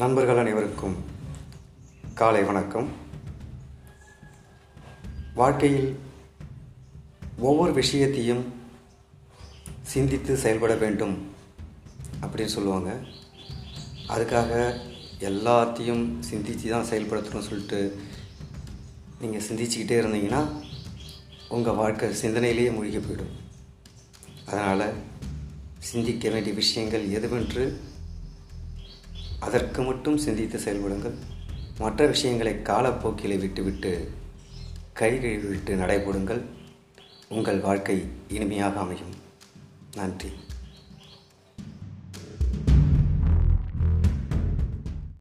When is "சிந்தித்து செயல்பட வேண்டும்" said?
9.92-11.32